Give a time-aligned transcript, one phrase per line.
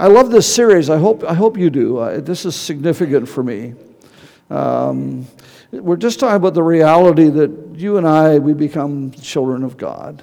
[0.00, 0.90] I love this series.
[0.90, 1.98] I hope, I hope you do.
[1.98, 3.74] Uh, this is significant for me.
[4.48, 5.26] Um,
[5.72, 10.22] we're just talking about the reality that you and I, we become children of God.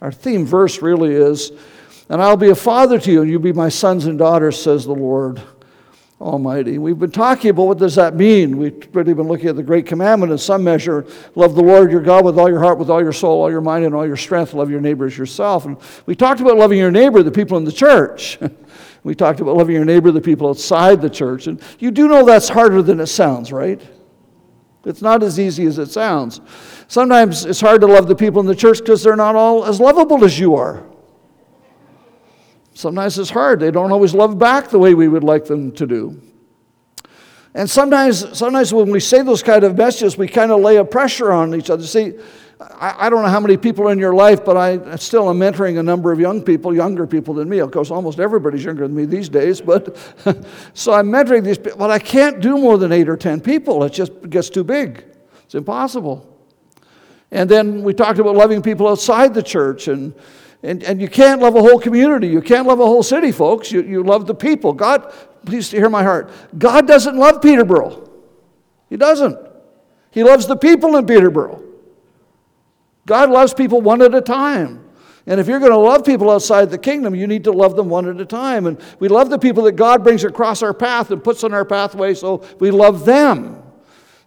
[0.00, 1.50] Our theme verse really is,
[2.08, 4.84] and I'll be a father to you, and you'll be my sons and daughters, says
[4.84, 5.42] the Lord
[6.20, 6.78] Almighty.
[6.78, 8.56] We've been talking about what does that mean.
[8.56, 11.04] We've really been looking at the great commandment in some measure.
[11.34, 13.60] Love the Lord your God with all your heart, with all your soul, all your
[13.60, 14.54] mind, and all your strength.
[14.54, 15.64] Love your neighbor as yourself.
[15.64, 18.38] And we talked about loving your neighbor, the people in the church.
[19.06, 21.46] We talked about loving your neighbor, the people outside the church.
[21.46, 23.80] And you do know that's harder than it sounds, right?
[24.84, 26.40] It's not as easy as it sounds.
[26.88, 29.78] Sometimes it's hard to love the people in the church because they're not all as
[29.78, 30.84] lovable as you are.
[32.74, 33.60] Sometimes it's hard.
[33.60, 36.20] They don't always love back the way we would like them to do.
[37.54, 40.84] And sometimes, sometimes when we say those kind of messages, we kind of lay a
[40.84, 41.86] pressure on each other.
[41.86, 42.14] See,
[42.58, 45.78] I, I, don't know how many people in your life, but I still am mentoring
[45.78, 47.58] a number of young people, younger people than me.
[47.58, 49.96] Of course, almost everybody's younger than me these days, but
[50.74, 51.78] so I'm mentoring these people.
[51.78, 53.84] But I can't do more than eight or ten people.
[53.84, 55.04] It just gets too big.
[55.44, 56.32] It's impossible.
[57.30, 60.14] And then we talked about loving people outside the church, and,
[60.62, 62.28] and, and you can't love a whole community.
[62.28, 63.70] You can't love a whole city, folks.
[63.70, 64.72] You, you love the people.
[64.72, 65.12] God,
[65.44, 66.30] please hear my heart.
[66.56, 68.08] God doesn't love Peterborough.
[68.88, 69.38] He doesn't.
[70.10, 71.62] He loves the people in Peterborough.
[73.06, 74.82] God loves people one at a time.
[75.28, 77.88] And if you're going to love people outside the kingdom, you need to love them
[77.88, 78.66] one at a time.
[78.66, 81.64] And we love the people that God brings across our path and puts on our
[81.64, 83.62] pathway, so we love them.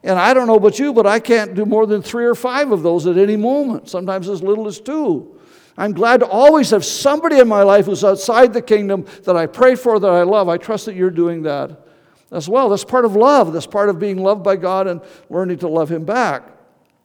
[0.03, 2.71] And I don't know about you, but I can't do more than three or five
[2.71, 5.39] of those at any moment, sometimes as little as two.
[5.77, 9.45] I'm glad to always have somebody in my life who's outside the kingdom that I
[9.45, 10.49] pray for, that I love.
[10.49, 11.85] I trust that you're doing that
[12.31, 12.67] as well.
[12.67, 13.53] That's part of love.
[13.53, 16.58] That's part of being loved by God and learning to love Him back.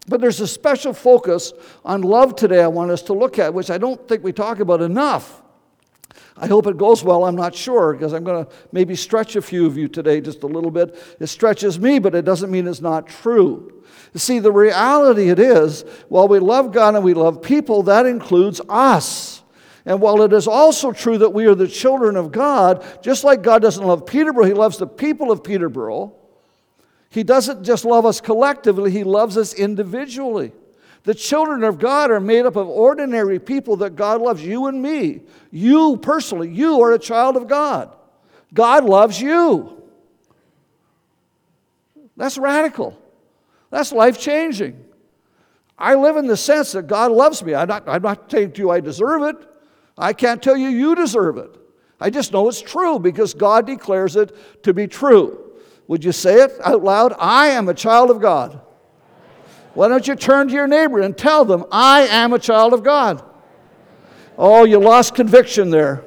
[0.07, 1.53] But there's a special focus
[1.85, 4.61] on love today I want us to look at, which I don't think we talk
[4.61, 5.43] about enough.
[6.37, 7.25] I hope it goes well.
[7.25, 10.43] I'm not sure because I'm going to maybe stretch a few of you today just
[10.43, 10.97] a little bit.
[11.21, 13.83] It stretches me, but it doesn't mean it's not true.
[14.13, 18.07] You see, the reality it is, while we love God and we love people, that
[18.07, 19.43] includes us.
[19.87, 23.43] And while it is also true that we are the children of God, just like
[23.43, 26.15] God doesn't love Peterborough, He loves the people of Peterborough.
[27.15, 30.51] He doesn't just love us collectively, He loves us individually.
[31.05, 34.83] The children of God are made up of ordinary people that God loves, you and
[34.83, 35.21] me.
[35.53, 37.95] You personally, you are a child of God.
[38.53, 39.81] God loves you.
[42.17, 42.99] That's radical.
[43.71, 44.85] That's life changing.
[45.79, 47.55] I live in the sense that God loves me.
[47.55, 49.37] I'm not, I'm not saying to you I deserve it.
[49.97, 51.51] I can't tell you you deserve it.
[52.01, 55.44] I just know it's true because God declares it to be true.
[55.87, 57.15] Would you say it out loud?
[57.19, 58.61] I am a child of God.
[59.75, 62.83] Why don't you turn to your neighbor and tell them, I am a child of
[62.83, 63.23] God?
[64.39, 66.05] Oh, you lost conviction there.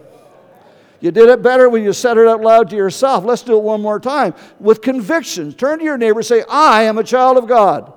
[1.00, 3.24] You did it better when you said it out loud to yourself.
[3.24, 5.54] Let's do it one more time with conviction.
[5.54, 7.94] Turn to your neighbor and say, I am a child of God.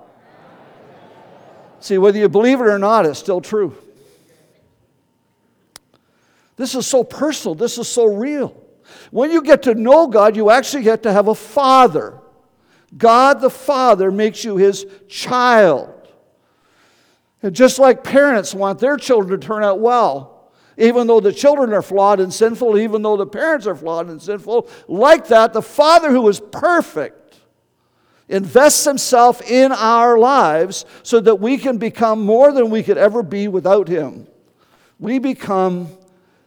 [1.78, 3.74] See, whether you believe it or not, it's still true.
[6.56, 8.59] This is so personal, this is so real.
[9.10, 12.18] When you get to know God, you actually get to have a father.
[12.96, 15.94] God the Father makes you his child.
[17.42, 21.72] And just like parents want their children to turn out well, even though the children
[21.72, 25.62] are flawed and sinful, even though the parents are flawed and sinful, like that, the
[25.62, 27.20] Father who is perfect
[28.28, 33.22] invests himself in our lives so that we can become more than we could ever
[33.22, 34.26] be without him.
[34.98, 35.88] We become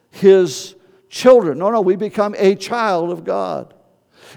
[0.10, 0.76] his
[1.14, 1.60] children.
[1.60, 3.74] No, no, we become a child of God.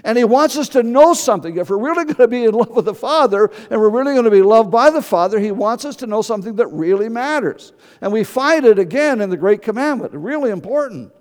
[0.03, 1.57] And He wants us to know something.
[1.57, 4.25] If we're really going to be in love with the Father and we're really going
[4.25, 7.73] to be loved by the Father, He wants us to know something that really matters.
[7.99, 10.13] And we find it again in the Great Commandment.
[10.13, 11.11] Really important.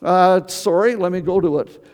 [0.00, 1.84] Uh, sorry, let me go to it.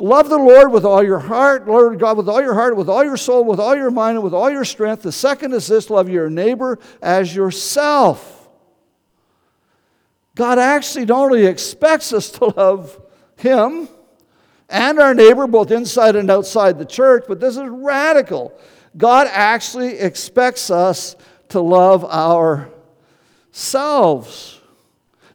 [0.00, 3.04] Love the Lord with all your heart, Lord God, with all your heart, with all
[3.04, 5.02] your soul, with all your mind, and with all your strength.
[5.02, 8.33] The second is this love your neighbor as yourself.
[10.34, 13.00] God actually not only expects us to love
[13.36, 13.88] Him
[14.68, 18.52] and our neighbor, both inside and outside the church, but this is radical.
[18.96, 21.16] God actually expects us
[21.48, 22.70] to love ourselves.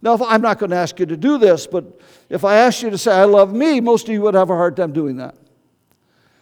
[0.01, 1.99] Now, if, I'm not going to ask you to do this, but
[2.29, 4.55] if I asked you to say, I love me, most of you would have a
[4.55, 5.35] hard time doing that.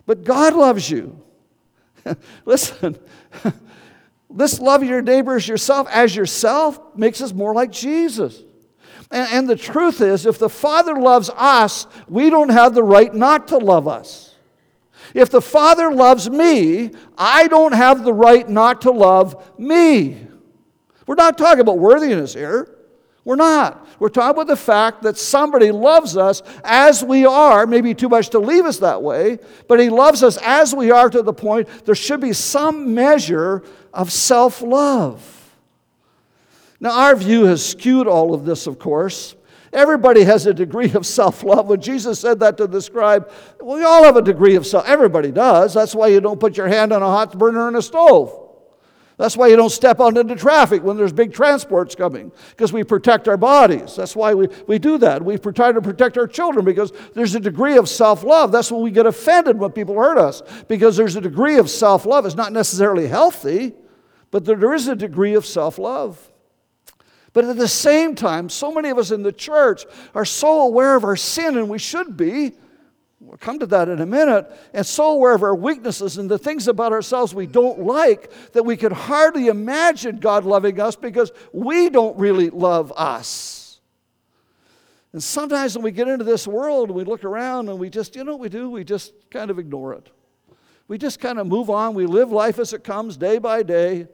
[0.06, 1.20] But God loves you.
[2.46, 2.98] Listen,
[4.30, 8.44] this love your neighbors yourself as yourself makes us more like Jesus.
[9.12, 13.14] And, and the truth is, if the Father loves us, we don't have the right
[13.14, 14.36] not to love us.
[15.14, 20.28] If the Father loves me, I don't have the right not to love me.
[21.06, 22.74] We're not talking about worthiness here.
[23.24, 23.88] We're not.
[24.00, 28.30] We're talking about the fact that somebody loves us as we are, maybe too much
[28.30, 31.68] to leave us that way, but He loves us as we are to the point
[31.86, 33.64] there should be some measure
[33.94, 35.37] of self love.
[36.80, 39.36] Now, our view has skewed all of this, of course.
[39.74, 41.68] Everybody has a degree of self love.
[41.68, 43.32] When Jesus said that to the scribe,
[43.64, 44.86] we all have a degree of self.
[44.88, 45.74] Everybody does.
[45.74, 48.44] That's why you don't put your hand on a hot burner in a stove.
[49.18, 52.84] That's why you don't step out into traffic when there's big transports coming, because we
[52.84, 53.96] protect our bodies.
[53.96, 55.26] That's why we, we do that.
[55.26, 58.52] We try to protect our children because there's a degree of self love.
[58.52, 62.06] That's when we get offended when people hurt us, because there's a degree of self
[62.06, 62.28] love.
[62.28, 63.74] It's not necessarily healthy,
[64.30, 66.32] but there is a degree of self love.
[67.38, 69.86] But at the same time, so many of us in the church
[70.16, 72.54] are so aware of our sin, and we should be.
[73.20, 74.52] We'll come to that in a minute.
[74.74, 78.64] And so aware of our weaknesses and the things about ourselves we don't like that
[78.64, 83.82] we could hardly imagine God loving us because we don't really love us.
[85.14, 88.24] And sometimes when we get into this world, we look around and we just, you
[88.24, 88.72] know what we do?
[88.72, 90.10] We just kind of ignore it.
[90.88, 91.94] We just kind of move on.
[91.94, 94.08] We live life as it comes day by day.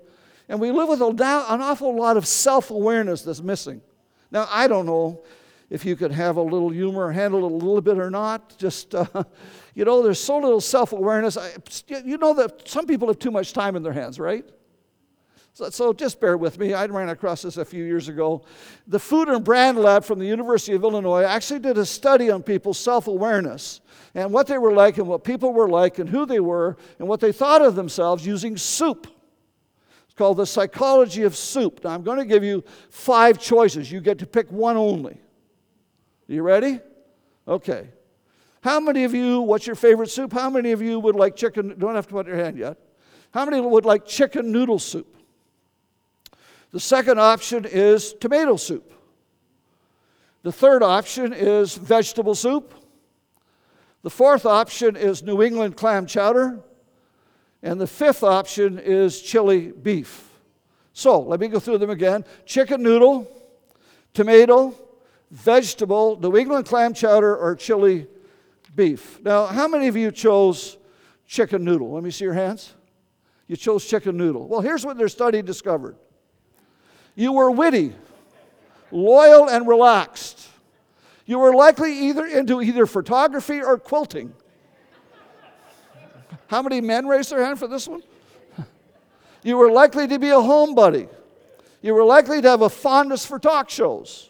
[0.54, 3.82] And we live with an awful lot of self awareness that's missing.
[4.30, 5.24] Now, I don't know
[5.72, 8.56] if you could have a little humor, handle it a little bit or not.
[8.60, 9.08] Just, uh,
[9.74, 11.40] you know, there's so little self awareness.
[11.88, 14.48] You know that some people have too much time in their hands, right?
[15.54, 16.76] So, so, just bear with me.
[16.76, 18.46] I ran across this a few years ago.
[18.86, 22.44] The Food and Brand Lab from the University of Illinois actually did a study on
[22.44, 23.82] people's self awareness
[24.14, 27.08] and what they were like and what people were like and who they were and
[27.08, 29.08] what they thought of themselves using soup.
[30.14, 31.84] It's called The Psychology of Soup.
[31.84, 33.92] Now, I'm going to give you five choices.
[33.92, 35.14] You get to pick one only.
[35.14, 36.80] Are you ready?
[37.48, 37.88] Okay.
[38.62, 40.32] How many of you, what's your favorite soup?
[40.32, 41.74] How many of you would like chicken?
[41.80, 42.78] Don't have to put your hand yet.
[43.34, 45.18] How many would like chicken noodle soup?
[46.70, 48.94] The second option is tomato soup.
[50.44, 52.76] The third option is vegetable soup.
[54.04, 56.60] The fourth option is New England clam chowder.
[57.64, 60.30] And the fifth option is chili beef.
[60.92, 63.28] So let me go through them again chicken noodle,
[64.14, 64.76] tomato,
[65.32, 68.06] vegetable, New England clam chowder, or chili
[68.76, 69.20] beef.
[69.24, 70.78] Now, how many of you chose
[71.26, 71.92] chicken noodle?
[71.94, 72.74] Let me see your hands.
[73.48, 74.48] You chose chicken noodle.
[74.48, 75.96] Well, here's what their study discovered
[77.16, 77.94] you were witty,
[78.92, 80.50] loyal, and relaxed.
[81.26, 84.34] You were likely either into either photography or quilting.
[86.48, 88.04] How many men raised their hand for this one?
[89.46, 91.10] You were likely to be a homebody.
[91.82, 94.30] You were likely to have a fondness for talk shows.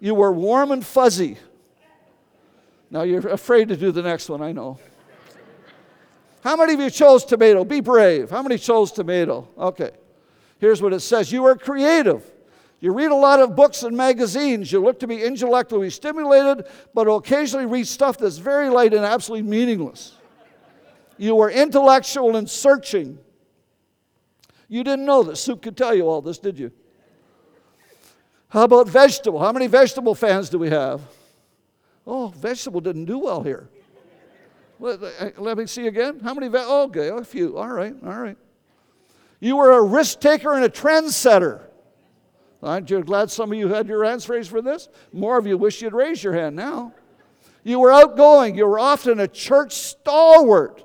[0.00, 1.38] You were warm and fuzzy.
[2.90, 4.80] Now you're afraid to do the next one, I know.
[6.42, 7.64] How many of you chose tomato?
[7.64, 8.30] Be brave.
[8.30, 9.48] How many chose tomato?
[9.56, 9.90] Okay.
[10.58, 12.24] Here's what it says You are creative.
[12.80, 14.70] You read a lot of books and magazines.
[14.70, 19.48] You look to be intellectually stimulated, but occasionally read stuff that's very light and absolutely
[19.48, 20.14] meaningless.
[21.18, 23.18] You were intellectual and searching.
[24.68, 26.72] You didn't know that soup could tell you all this, did you?
[28.48, 29.40] How about vegetable?
[29.40, 31.02] How many vegetable fans do we have?
[32.06, 33.68] Oh, vegetable didn't do well here.
[34.80, 36.20] Let, uh, uh, let me see again.
[36.20, 36.48] How many?
[36.48, 37.58] Ve- oh, okay, a few.
[37.58, 38.38] All right, all right.
[39.40, 41.62] You were a risk taker and a trendsetter.
[42.62, 44.88] Aren't you glad some of you had your hands raised for this?
[45.12, 46.92] More of you wish you'd raise your hand now.
[47.62, 48.56] You were outgoing.
[48.56, 50.84] You were often a church stalwart.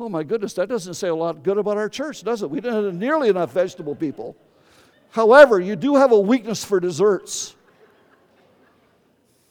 [0.00, 2.50] Oh my goodness, that doesn't say a lot good about our church, does it?
[2.50, 4.34] We don't have nearly enough vegetable people.
[5.10, 7.54] However, you do have a weakness for desserts.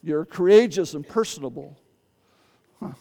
[0.02, 1.78] You're courageous and personable.
[2.80, 2.94] Huh.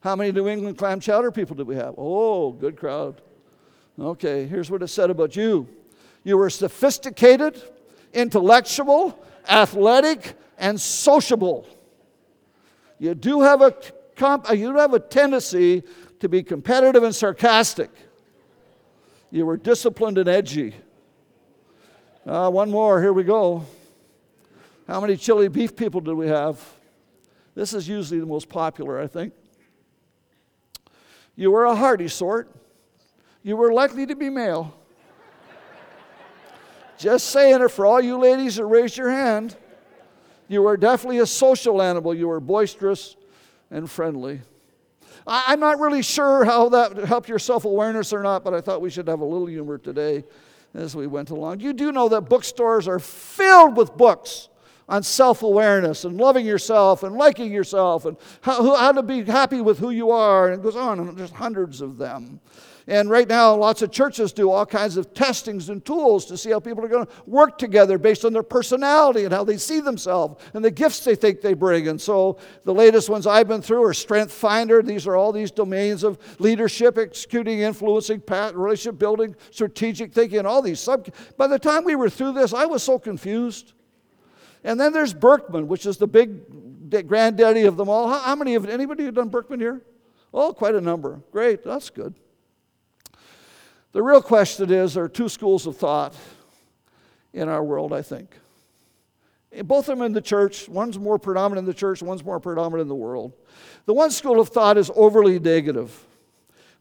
[0.00, 1.94] How many New England clam chowder people do we have?
[1.96, 3.22] Oh, good crowd.
[3.98, 5.66] Okay, here's what it said about you
[6.24, 7.62] you were sophisticated,
[8.12, 11.66] intellectual, athletic, and sociable.
[12.98, 13.74] You do have a,
[14.54, 15.84] you have a tendency
[16.20, 17.90] to be competitive and sarcastic.
[19.30, 20.74] You were disciplined and edgy.
[22.26, 23.64] Uh, one more, here we go.
[24.86, 26.60] How many chili beef people do we have?
[27.54, 29.32] This is usually the most popular, I think.
[31.36, 32.50] You were a hearty sort.
[33.42, 34.74] You were likely to be male.
[36.98, 39.56] Just saying it for all you ladies that raised your hand.
[40.48, 42.12] You were definitely a social animal.
[42.12, 43.16] You were boisterous
[43.70, 44.42] and friendly.
[45.32, 48.80] I'm not really sure how that helped your self awareness or not, but I thought
[48.80, 50.24] we should have a little humor today
[50.74, 51.60] as we went along.
[51.60, 54.48] You do know that bookstores are filled with books
[54.88, 59.60] on self awareness and loving yourself and liking yourself and how, how, to be happy
[59.60, 62.40] with who you are, and it goes on, and there's hundreds of them.
[62.90, 66.50] And right now, lots of churches do all kinds of testings and tools to see
[66.50, 69.78] how people are going to work together based on their personality and how they see
[69.78, 71.86] themselves and the gifts they think they bring.
[71.86, 74.82] And so the latest ones I've been through are Strength Finder.
[74.82, 80.60] These are all these domains of leadership, executing, influencing, relationship building, strategic thinking, and all
[80.60, 81.14] these sub.
[81.36, 83.72] By the time we were through this, I was so confused.
[84.64, 88.08] And then there's Birkman, which is the big granddaddy of them all.
[88.08, 89.80] How, how many of anybody have done Birkman here?
[90.34, 91.20] Oh, quite a number.
[91.30, 92.16] Great, that's good.
[93.92, 96.14] The real question is there are two schools of thought
[97.32, 98.36] in our world, I think.
[99.64, 100.68] Both of them in the church.
[100.68, 103.32] One's more predominant in the church, one's more predominant in the world.
[103.86, 106.06] The one school of thought is overly negative.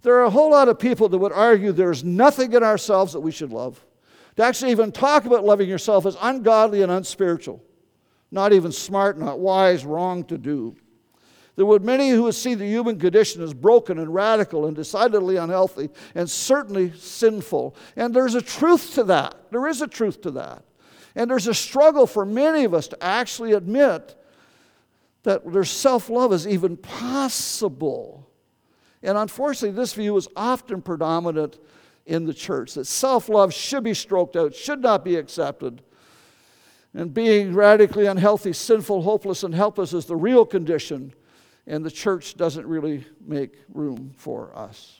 [0.03, 3.19] There are a whole lot of people that would argue there's nothing in ourselves that
[3.19, 3.83] we should love.
[4.35, 7.61] To actually even talk about loving yourself is ungodly and unspiritual,
[8.31, 10.75] not even smart, not wise, wrong to do.
[11.59, 15.35] There would many who would see the human condition as broken and radical and decidedly
[15.35, 17.75] unhealthy and certainly sinful.
[17.97, 19.35] And there's a truth to that.
[19.51, 20.63] There is a truth to that.
[21.15, 24.15] And there's a struggle for many of us to actually admit
[25.23, 28.31] that their self love is even possible.
[29.03, 31.59] And unfortunately, this view is often predominant
[32.05, 35.81] in the church that self love should be stroked out, should not be accepted.
[36.93, 41.13] And being radically unhealthy, sinful, hopeless, and helpless is the real condition
[41.69, 44.99] and the church doesn't really make room for us.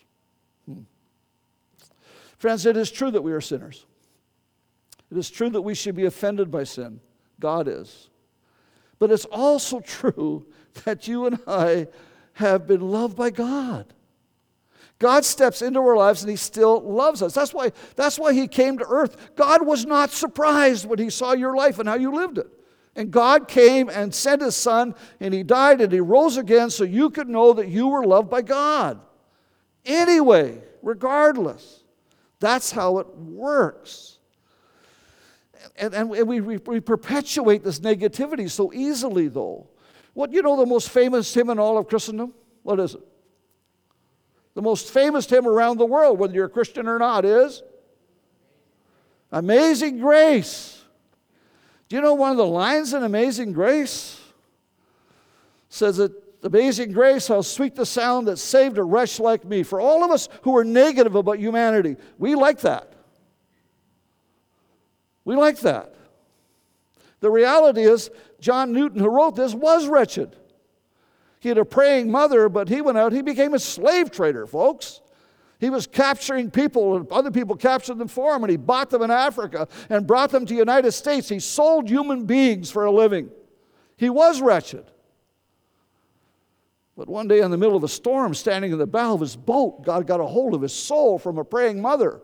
[0.66, 0.84] Hmm.
[2.38, 3.86] Friends, it is true that we are sinners.
[5.12, 7.02] It is true that we should be offended by sin.
[7.40, 8.10] God is.
[9.00, 10.46] But it's also true
[10.86, 11.88] that you and I
[12.34, 13.92] have been loved by God.
[15.00, 17.34] God steps into our lives and he still loves us.
[17.34, 19.36] That's why, that's why he came to earth.
[19.36, 22.48] God was not surprised when he saw your life and how you lived it.
[23.00, 26.84] And God came and sent his son, and he died and he rose again so
[26.84, 29.00] you could know that you were loved by God.
[29.86, 31.86] Anyway, regardless,
[32.42, 34.20] that's how it works.
[35.78, 39.70] And, and we, we, we perpetuate this negativity so easily, though.
[40.14, 42.34] What you know the most famous hymn in all of Christendom?
[42.64, 43.02] What is it?
[44.56, 47.64] The most famous hymn around the world, whether you're a Christian or not, is
[49.32, 50.79] Amazing Grace.
[51.90, 54.22] Do you know one of the lines in Amazing Grace?
[55.70, 56.12] Says that
[56.44, 59.64] Amazing Grace, how sweet the sound that saved a wretch like me.
[59.64, 62.94] For all of us who are negative about humanity, we like that.
[65.26, 65.96] We like that.
[67.20, 70.36] The reality is, John Newton, who wrote this, was wretched.
[71.40, 75.02] He had a praying mother, but he went out, he became a slave trader, folks.
[75.60, 79.12] He was capturing people, other people captured them for him, and he bought them in
[79.12, 81.28] Africa and brought them to the United States.
[81.28, 83.30] He sold human beings for a living.
[83.98, 84.86] He was wretched.
[86.96, 89.36] But one day, in the middle of a storm, standing in the bow of his
[89.36, 92.22] boat, God got a hold of his soul from a praying mother.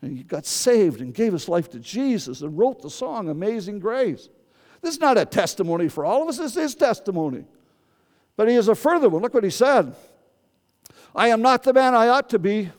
[0.00, 3.80] And he got saved and gave his life to Jesus and wrote the song Amazing
[3.80, 4.28] Grace.
[4.80, 7.44] This is not a testimony for all of us, this is his testimony.
[8.36, 9.22] But he has a further one.
[9.22, 9.96] Look what he said.
[11.18, 12.70] I am not the man I ought to be.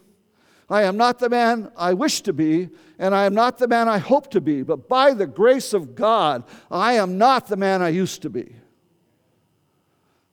[0.69, 3.89] I am not the man I wish to be, and I am not the man
[3.89, 7.81] I hope to be, but by the grace of God, I am not the man
[7.81, 8.55] I used to be.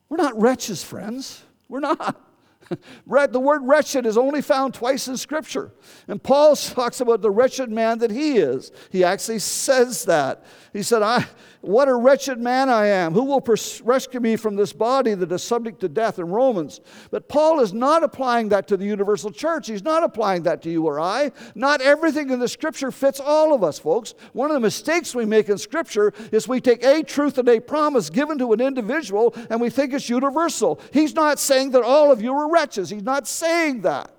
[0.07, 1.43] We're not wretches, friends.
[1.67, 2.21] We're not.
[3.07, 5.73] the word wretched is only found twice in Scripture.
[6.07, 8.71] And Paul talks about the wretched man that he is.
[8.89, 10.45] He actually says that.
[10.71, 11.25] He said, I,
[11.67, 13.13] What a wretched man I am.
[13.13, 16.79] Who will pers- rescue me from this body that is subject to death in Romans?
[17.11, 19.67] But Paul is not applying that to the universal church.
[19.67, 21.33] He's not applying that to you or I.
[21.55, 24.13] Not everything in the Scripture fits all of us, folks.
[24.31, 27.59] One of the mistakes we make in Scripture is we take a truth and a
[27.59, 30.79] promise given to an individual and we think it's universal.
[30.93, 32.89] He's not saying that all of you are wretches.
[32.89, 34.09] He's not saying that.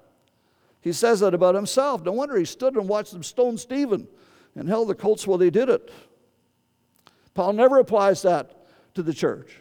[0.82, 2.04] He says that about himself.
[2.04, 4.06] No wonder he stood and watched them stone Stephen
[4.54, 5.90] and held the coats while they did it.
[7.38, 9.60] Paul never applies that to the church.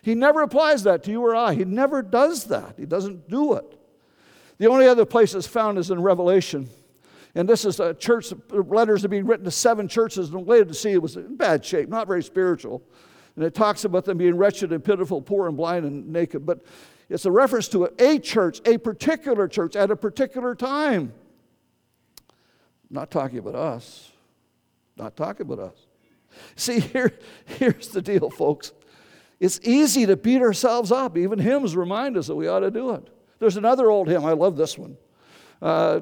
[0.00, 1.52] He never applies that to you or I.
[1.52, 2.76] He never does that.
[2.78, 3.78] He doesn't do it.
[4.56, 6.70] The only other place it's found is in Revelation.
[7.34, 11.02] And this is a church, letters are being written to seven churches, to see it
[11.02, 12.82] was in bad shape, not very spiritual.
[13.36, 16.46] And it talks about them being wretched and pitiful, poor and blind and naked.
[16.46, 16.64] But
[17.10, 21.12] it's a reference to a church, a particular church at a particular time.
[22.88, 24.12] not talking about us.
[24.96, 25.91] Not talking about us.
[26.56, 27.12] See, here,
[27.44, 28.72] here's the deal, folks.
[29.40, 31.18] It's easy to beat ourselves up.
[31.18, 33.08] Even hymns remind us that we ought to do it.
[33.40, 34.24] There's another old hymn.
[34.24, 34.96] I love this one.
[35.60, 36.00] Uh,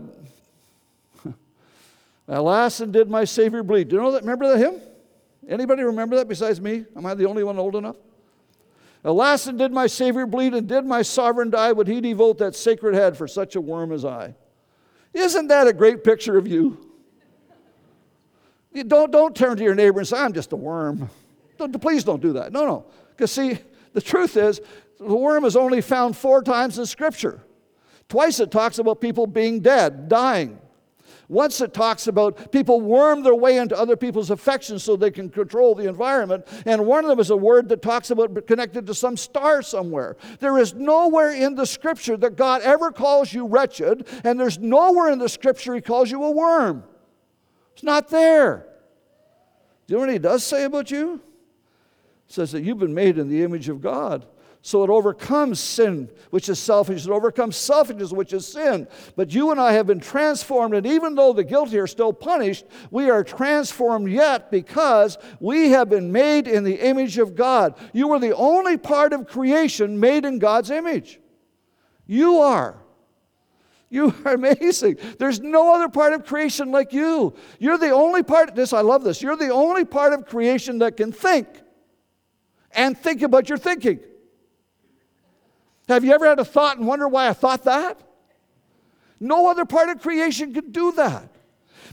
[2.29, 3.89] Alas, and did my Savior bleed.
[3.89, 4.23] Do you know that?
[4.23, 4.83] Remember that hymn?
[5.49, 6.85] Anybody remember that besides me?
[6.95, 7.97] Am I the only one old enough?
[9.05, 12.55] Alas, and did my Savior bleed, and did my sovereign die, would he devote that
[12.55, 14.35] sacred head for such a worm as I?
[15.15, 16.90] Isn't that a great picture of you?
[18.73, 21.11] You don't, don't turn to your neighbor and say, I'm just a worm.
[21.59, 22.53] Don't, please don't do that.
[22.53, 22.87] No, no.
[23.11, 23.59] Because, see,
[23.93, 24.61] the truth is,
[24.99, 27.43] the worm is only found four times in Scripture.
[28.09, 30.59] Twice it talks about people being dead, dying.
[31.29, 35.31] Once it talks about people worm their way into other people's affections so they can
[35.31, 36.45] control the environment.
[36.67, 40.17] And one of them is a word that talks about connected to some star somewhere.
[40.41, 45.13] There is nowhere in the scripture that God ever calls you wretched, and there's nowhere
[45.13, 46.83] in the scripture he calls you a worm.
[47.75, 48.67] It's not there.
[49.87, 51.15] Do you know what he does say about you?
[52.29, 54.27] It says that you've been made in the image of God.
[54.63, 57.07] So it overcomes sin, which is selfish.
[57.07, 58.89] It overcomes selfishness, which is sin.
[59.17, 62.67] But you and I have been transformed, and even though the guilty are still punished,
[62.91, 67.75] we are transformed yet because we have been made in the image of God.
[67.95, 71.21] You are the only part of creation made in God's image.
[72.07, 72.77] You are.
[73.91, 74.97] You are amazing.
[75.19, 77.35] There's no other part of creation like you.
[77.59, 79.21] You're the only part, this, I love this.
[79.21, 81.49] You're the only part of creation that can think
[82.73, 84.01] and think about your thinking.
[85.89, 88.01] Have you ever had a thought and wonder why I thought that?
[89.19, 91.29] No other part of creation can do that.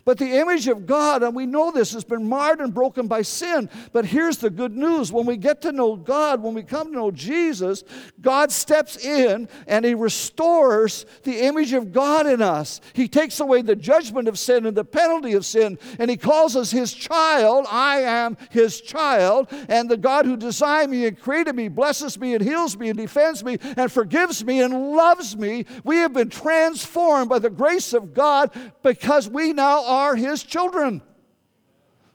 [0.07, 3.23] But the image of God, and we know this, has been marred and broken by
[3.23, 3.69] sin.
[3.91, 6.93] But here's the good news when we get to know God, when we come to
[6.93, 7.83] know Jesus,
[8.21, 12.79] God steps in and He restores the image of God in us.
[12.93, 16.55] He takes away the judgment of sin and the penalty of sin, and He calls
[16.55, 17.65] us His child.
[17.69, 19.49] I am His child.
[19.67, 22.97] And the God who designed me and created me blesses me and heals me and
[22.97, 25.65] defends me and forgives me and loves me.
[25.83, 28.51] We have been transformed by the grace of God
[28.83, 31.01] because we now are are his children.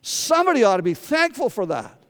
[0.01, 2.03] Somebody ought to be thankful for that.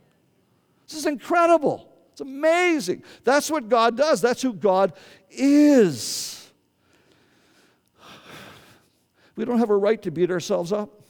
[0.87, 1.89] This is incredible.
[2.13, 3.03] It's amazing.
[3.25, 4.93] That's what God does, that's who God
[5.31, 6.39] is.
[9.35, 11.03] We don't have a right to beat ourselves up.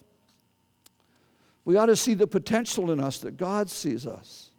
[1.65, 4.51] We ought to see the potential in us that God sees us.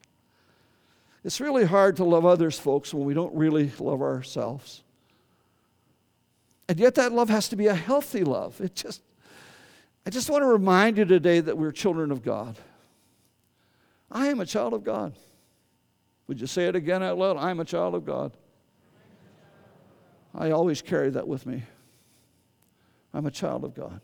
[1.24, 4.84] It's really hard to love others, folks, when we don't really love ourselves.
[6.68, 8.60] And yet, that love has to be a healthy love.
[8.60, 9.02] It just,
[10.06, 12.58] I just want to remind you today that we're children of God.
[14.12, 15.14] I am a child of God.
[16.28, 17.38] Would you say it again out loud?
[17.38, 18.32] I am a child of God.
[20.36, 21.64] I always carry that with me.
[23.14, 24.02] I'm a child of God.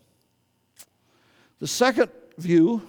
[1.59, 2.81] The second view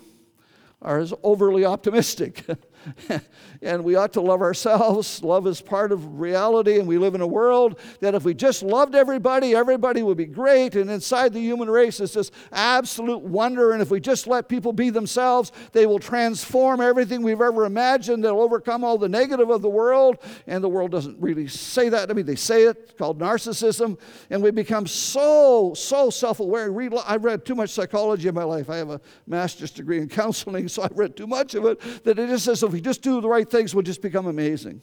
[0.83, 2.45] are is overly optimistic.
[3.63, 5.23] and we ought to love ourselves.
[5.23, 8.63] Love is part of reality, and we live in a world that if we just
[8.63, 10.75] loved everybody, everybody would be great.
[10.75, 13.73] And inside the human race is this absolute wonder.
[13.73, 18.25] And if we just let people be themselves, they will transform everything we've ever imagined.
[18.25, 20.19] They'll overcome all the negative of the world.
[20.47, 22.11] And the world doesn't really say that.
[22.11, 23.99] I mean, they say it, it's called narcissism.
[24.31, 26.71] And we become so, so self aware.
[27.07, 28.71] I've read too much psychology in my life.
[28.71, 32.19] I have a master's degree in counseling, so I've read too much of it that
[32.19, 34.81] it just says, if we just do the right things, we'll just become amazing.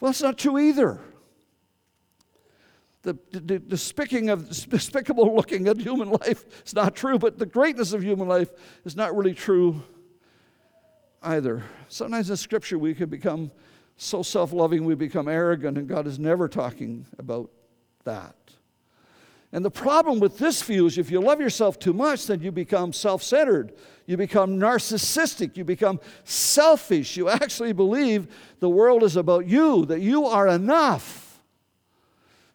[0.00, 1.00] Well, that's not true either.
[3.02, 7.94] The, the, the of, despicable looking at human life is not true, but the greatness
[7.94, 8.50] of human life
[8.84, 9.82] is not really true
[11.22, 11.62] either.
[11.88, 13.50] Sometimes in Scripture we can become
[13.96, 17.50] so self loving we become arrogant, and God is never talking about
[18.04, 18.34] that.
[19.54, 22.50] And the problem with this view is if you love yourself too much, then you
[22.50, 23.72] become self centered.
[24.04, 25.56] You become narcissistic.
[25.56, 27.16] You become selfish.
[27.16, 28.26] You actually believe
[28.58, 31.40] the world is about you, that you are enough.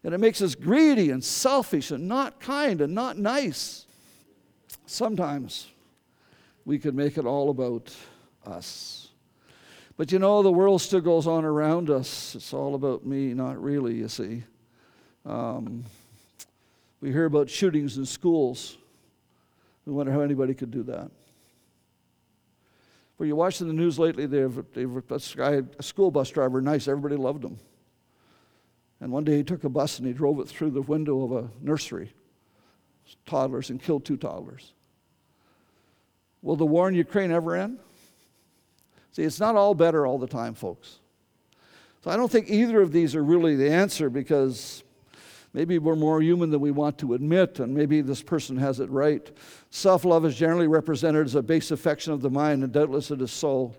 [0.04, 3.86] And it makes us greedy and selfish and not kind and not nice.
[4.86, 5.68] Sometimes
[6.66, 7.96] we could make it all about
[8.46, 9.08] us.
[9.96, 12.36] But you know, the world still goes on around us.
[12.36, 14.44] It's all about me, not really, you see.
[15.26, 15.86] Um,
[17.02, 18.78] we hear about shootings in schools.
[19.86, 21.10] We wonder how anybody could do that.
[23.18, 24.26] Were you watching the news lately?
[24.26, 27.58] They've, they've a school bus driver, nice, everybody loved him.
[29.02, 31.32] And one day he took a bus and he drove it through the window of
[31.32, 32.14] a nursery,
[33.26, 34.74] toddlers, and killed two toddlers.
[36.42, 37.80] Will the war in Ukraine ever end?
[39.12, 41.00] See, it's not all better all the time, folks.
[42.04, 44.84] So I don't think either of these are really the answer because
[45.60, 48.90] Maybe we're more human than we want to admit, and maybe this person has it
[48.90, 49.30] right.
[49.72, 53.22] Self love is generally represented as a base affection of the mind, and doubtless it
[53.22, 53.76] is so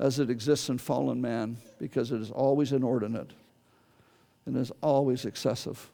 [0.00, 3.30] as it exists in fallen man, because it is always inordinate
[4.44, 5.92] and is always excessive.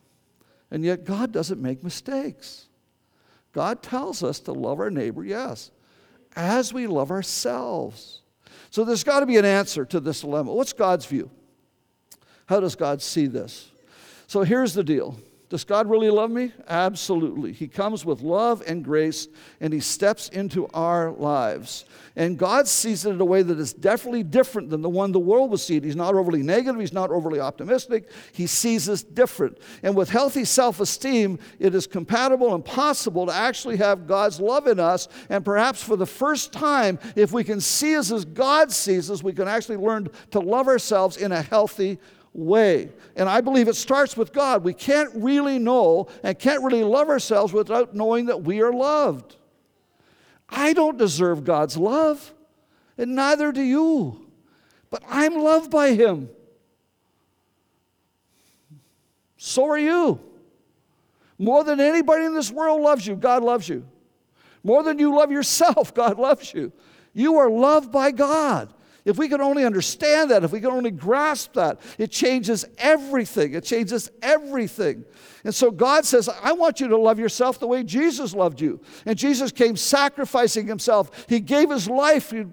[0.71, 2.69] And yet, God doesn't make mistakes.
[3.53, 5.71] God tells us to love our neighbor, yes,
[6.35, 8.23] as we love ourselves.
[8.71, 10.55] So there's got to be an answer to this dilemma.
[10.55, 11.31] What's God's view?
[12.47, 13.71] How does God see this?
[14.27, 15.17] So here's the deal
[15.49, 16.53] does God really love me?
[16.67, 17.53] Absolutely.
[17.53, 19.29] He comes with love and grace
[19.61, 21.85] and He steps into our lives.
[22.17, 25.21] And God sees it in a way that is definitely different than the one the
[25.21, 25.85] world would see it.
[25.85, 28.11] He's not overly negative, He's not overly optimistic.
[28.33, 29.59] He sees us different.
[29.85, 34.67] And with healthy self esteem, it is compatible and possible to actually have God's love
[34.67, 35.07] in us.
[35.29, 39.23] And perhaps for the first time, if we can see us as God sees us,
[39.23, 42.01] we can actually learn to love ourselves in a healthy
[42.37, 42.91] way.
[43.17, 44.63] And I believe it starts with God.
[44.63, 49.37] We can't really know and can't really love ourselves without knowing that we are loved.
[50.49, 52.33] I don't deserve God's love,
[52.97, 54.27] and neither do you.
[54.91, 56.29] But I'm loved by Him.
[59.37, 60.21] So are you.
[61.39, 63.87] More than anybody in this world loves you, God loves you.
[64.63, 66.73] More than you love yourself, God loves you.
[67.13, 68.73] You are loved by God.
[69.07, 73.55] If we could only understand that, if we could only grasp that, it changes everything.
[73.55, 75.05] It changes everything.
[75.45, 78.81] And so God says, I want you to love yourself the way Jesus loved you.
[79.07, 81.27] And Jesus came sacrificing himself.
[81.29, 82.33] He gave his life.
[82.33, 82.47] He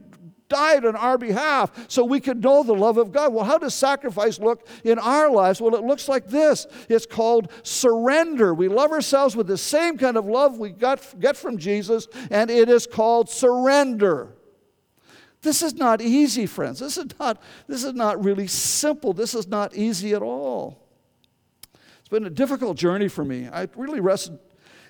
[0.48, 3.34] died on our behalf so we could know the love of God.
[3.34, 5.60] Well, how does sacrifice look in our lives?
[5.60, 8.54] Well, it looks like this it's called surrender.
[8.54, 12.52] We love ourselves with the same kind of love we got, get from Jesus, and
[12.52, 14.36] it is called surrender.
[15.43, 16.79] This is not easy, friends.
[16.79, 19.12] This is not, this is not really simple.
[19.12, 20.79] This is not easy at all.
[21.99, 23.49] It's been a difficult journey for me.
[23.51, 23.99] I really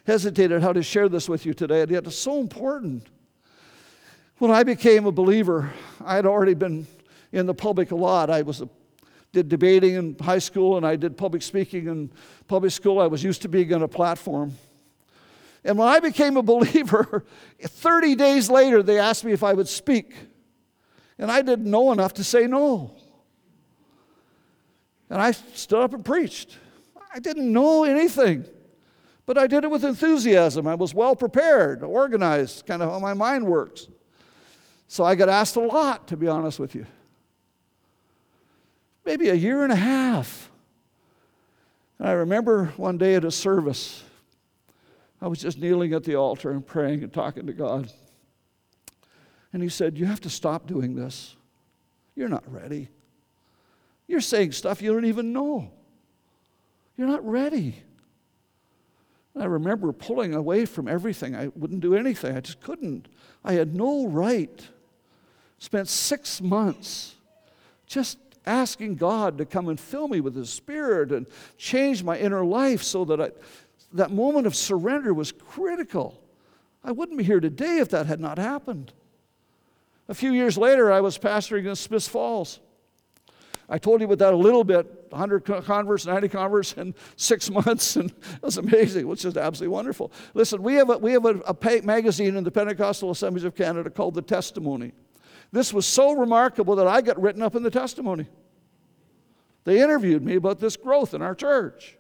[0.05, 3.07] hesitated how to share this with you today, and yet it's so important.
[4.37, 5.73] When I became a believer,
[6.05, 6.85] I had already been
[7.31, 8.29] in the public a lot.
[8.29, 8.69] I was a,
[9.31, 12.11] did debating in high school, and I did public speaking in
[12.47, 12.99] public school.
[12.99, 14.53] I was used to being on a platform.
[15.63, 17.25] And when I became a believer,
[17.59, 20.13] 30 days later, they asked me if I would speak.
[21.17, 22.95] And I didn't know enough to say no.
[25.10, 26.58] And I stood up and preached.
[27.13, 28.45] I didn't know anything,
[29.28, 30.65] but I did it with enthusiasm.
[30.65, 33.88] I was well prepared, organized, kind of how my mind works.
[34.88, 36.88] So I got asked a lot, to be honest with you.
[39.06, 40.49] Maybe a year and a half.
[41.99, 44.04] And I remember one day at a service,
[45.21, 47.91] I was just kneeling at the altar and praying and talking to God.
[49.53, 51.35] And he said, You have to stop doing this.
[52.15, 52.89] You're not ready.
[54.07, 55.71] You're saying stuff you don't even know.
[56.97, 57.81] You're not ready.
[59.35, 61.35] I remember pulling away from everything.
[61.35, 62.37] I wouldn't do anything.
[62.37, 63.07] I just couldn't.
[63.43, 64.67] I had no right.
[65.57, 67.15] Spent six months
[67.87, 71.25] just asking God to come and fill me with His Spirit and
[71.57, 73.31] change my inner life so that I,
[73.93, 76.21] that moment of surrender was critical.
[76.83, 78.91] I wouldn't be here today if that had not happened.
[80.09, 82.59] A few years later, I was pastoring in Smith Falls.
[83.69, 87.95] I told you about that a little bit 100 converts, 90 converts in six months,
[87.95, 89.01] and it was amazing.
[89.01, 90.11] It was just absolutely wonderful.
[90.33, 93.89] Listen, we have, a, we have a, a magazine in the Pentecostal Assemblies of Canada
[93.89, 94.91] called The Testimony.
[95.51, 98.27] This was so remarkable that I got written up in the testimony.
[99.65, 101.95] They interviewed me about this growth in our church.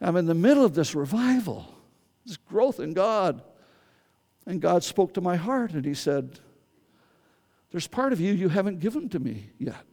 [0.00, 1.74] I'm in the middle of this revival,
[2.26, 3.42] this growth in God.
[4.46, 6.38] And God spoke to my heart and He said,
[7.72, 9.84] There's part of you you haven't given to me yet.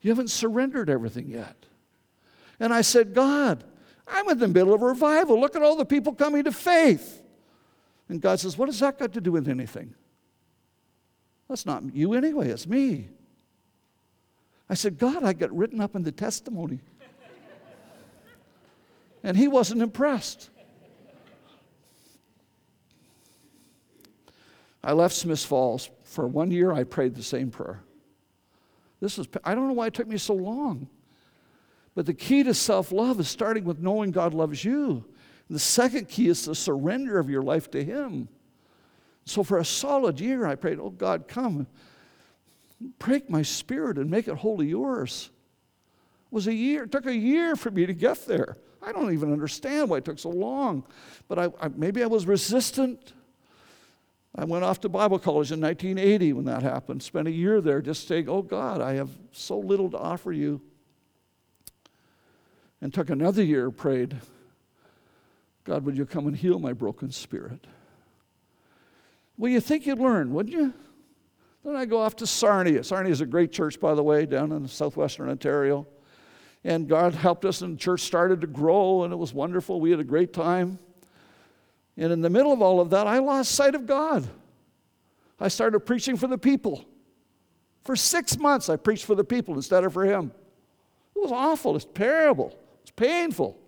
[0.00, 1.56] You haven't surrendered everything yet.
[2.60, 3.64] And I said, God,
[4.06, 5.40] I'm in the middle of a revival.
[5.40, 7.22] Look at all the people coming to faith.
[8.08, 9.94] And God says, What does that got to do with anything?
[11.48, 13.08] That's not you anyway, it's me.
[14.68, 16.80] I said, God, I got written up in the testimony.
[19.22, 20.50] and he wasn't impressed.
[24.82, 25.90] I left Smith Falls.
[26.04, 27.82] For one year, I prayed the same prayer.
[29.00, 30.88] This was, I don't know why it took me so long.
[31.94, 35.04] But the key to self love is starting with knowing God loves you.
[35.48, 38.28] And the second key is the surrender of your life to Him.
[39.24, 41.66] So for a solid year, I prayed, Oh God, come,
[42.98, 45.30] break my spirit and make it wholly yours.
[46.30, 48.58] It was a year, it took a year for me to get there.
[48.80, 50.84] I don't even understand why it took so long.
[51.26, 53.12] But I, I maybe I was resistant.
[54.38, 57.02] I went off to Bible college in 1980 when that happened.
[57.02, 60.60] Spent a year there just saying, Oh God, I have so little to offer you.
[62.80, 64.16] And took another year, prayed,
[65.64, 67.66] God, would you come and heal my broken spirit?
[69.36, 70.72] Well, you think you'd learn, wouldn't you?
[71.64, 72.84] Then I go off to Sarnia.
[72.84, 75.84] Sarnia is a great church, by the way, down in southwestern Ontario.
[76.62, 79.80] And God helped us, and the church started to grow, and it was wonderful.
[79.80, 80.78] We had a great time.
[81.98, 84.26] And in the middle of all of that, I lost sight of God.
[85.40, 86.84] I started preaching for the people.
[87.84, 90.30] For six months, I preached for the people instead of for him.
[91.16, 91.74] It was awful.
[91.74, 92.56] It's terrible.
[92.82, 93.58] It's painful.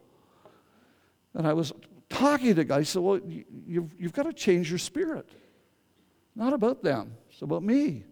[1.35, 1.73] And I was
[2.09, 2.89] talking to guys.
[2.89, 3.21] He said, Well,
[3.67, 5.29] you've, you've got to change your spirit.
[6.37, 8.05] Not about them, it's about me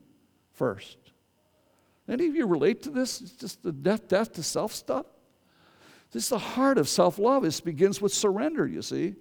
[0.54, 0.98] first.
[2.08, 3.20] Any of you relate to this?
[3.20, 5.06] It's just the death, death to self stuff.
[6.10, 7.44] This is the heart of self love.
[7.44, 9.14] This begins with surrender, you see.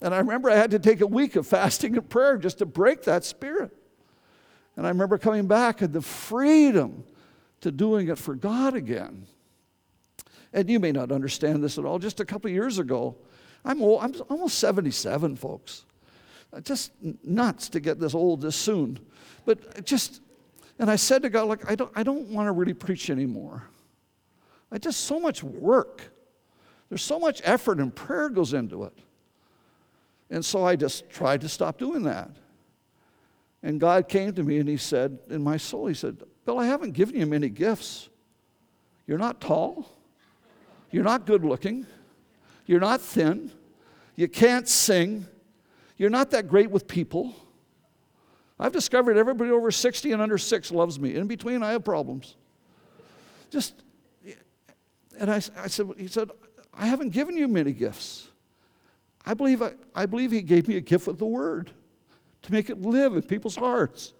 [0.00, 2.66] And I remember I had to take a week of fasting and prayer just to
[2.66, 3.72] break that spirit.
[4.76, 7.04] And I remember coming back and the freedom
[7.62, 9.26] to doing it for God again.
[10.52, 11.98] And you may not understand this at all.
[11.98, 13.16] Just a couple years ago,
[13.64, 15.84] I'm, old, I'm almost 77, folks.
[16.52, 16.92] Uh, just
[17.24, 18.98] nuts to get this old this soon.
[19.44, 20.20] But just,
[20.78, 23.64] and I said to God, like, I don't, I don't want to really preach anymore.
[24.70, 26.12] I just so much work.
[26.88, 28.96] There's so much effort and prayer goes into it.
[30.30, 32.30] And so I just tried to stop doing that.
[33.62, 36.66] And God came to me and He said, in my soul, He said, Bill, I
[36.66, 38.08] haven't given you many gifts.
[39.06, 39.90] You're not tall.
[40.90, 41.86] You're not good looking.
[42.66, 43.50] You're not thin.
[44.14, 45.26] You can't sing.
[45.96, 47.34] You're not that great with people.
[48.58, 51.14] I've discovered everybody over 60 and under 6 loves me.
[51.14, 52.36] In between, I have problems.
[53.50, 53.82] Just,
[55.18, 56.30] and I, I said, he said,
[56.72, 58.28] I haven't given you many gifts.
[59.26, 61.72] I believe, I, I believe he gave me a gift of the word
[62.42, 64.14] to make it live in people's hearts.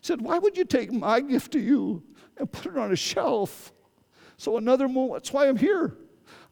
[0.00, 2.02] He said, Why would you take my gift to you
[2.36, 3.72] and put it on a shelf?
[4.36, 5.96] So another moment, that's why I'm here.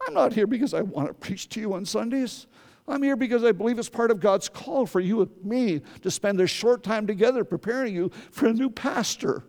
[0.07, 2.47] I'm not here because I want to preach to you on Sundays.
[2.89, 6.11] I'm here because I believe it's part of God's call for you and me to
[6.11, 9.45] spend this short time together preparing you for a new pastor.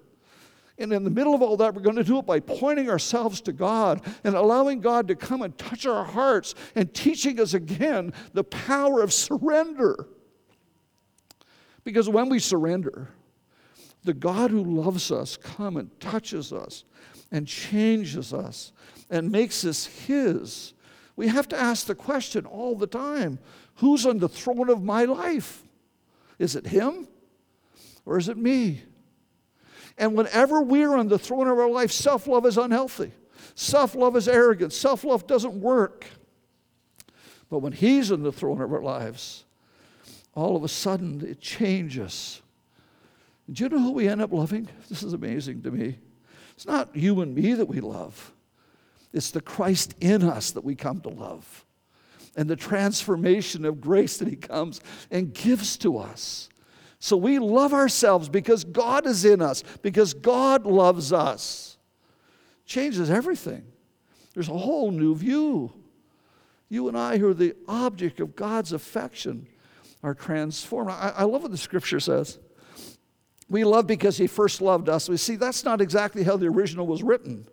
[0.79, 3.41] And in the middle of all that, we're going to do it by pointing ourselves
[3.41, 8.13] to God and allowing God to come and touch our hearts and teaching us again
[8.33, 10.07] the power of surrender.
[11.83, 13.09] Because when we surrender,
[14.03, 16.83] the God who loves us come and touches us
[17.31, 18.71] and changes us
[19.09, 20.73] and makes us his.
[21.15, 23.39] We have to ask the question all the time,
[23.75, 25.63] who's on the throne of my life?
[26.37, 27.07] Is it him
[28.05, 28.83] or is it me?
[29.97, 33.11] And whenever we're on the throne of our life, self love is unhealthy.
[33.55, 34.73] Self love is arrogant.
[34.73, 36.05] Self love doesn't work.
[37.49, 39.45] But when He's on the throne of our lives,
[40.35, 42.41] all of a sudden it changes.
[43.51, 44.67] Do you know who we end up loving?
[44.89, 45.97] This is amazing to me.
[46.51, 48.33] It's not you and me that we love,
[49.13, 51.65] it's the Christ in us that we come to love.
[52.35, 54.79] And the transformation of grace that He comes
[55.09, 56.49] and gives to us.
[56.99, 61.77] So we love ourselves because God is in us, because God loves us.
[62.65, 63.63] Changes everything.
[64.33, 65.71] There's a whole new view.
[66.69, 69.47] You and I, who are the object of God's affection,
[70.03, 70.91] are transformed.
[70.91, 72.39] I, I love what the scripture says.
[73.49, 75.07] We love because He first loved us.
[75.07, 77.47] We see that's not exactly how the original was written.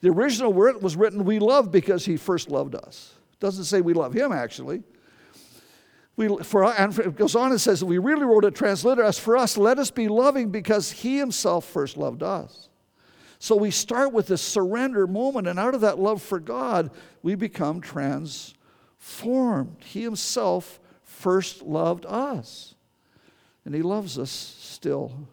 [0.00, 3.14] The original was written, we love because He first loved us.
[3.32, 4.82] It doesn't say we love Him, actually.
[6.16, 9.36] We, for, and it goes on and says, we really wrote it translated as for
[9.36, 12.70] us, let us be loving because he himself first loved us.
[13.38, 16.90] So we start with this surrender moment, and out of that love for God,
[17.22, 19.76] we become transformed.
[19.84, 22.74] He himself first loved us,
[23.66, 25.28] and he loves us still.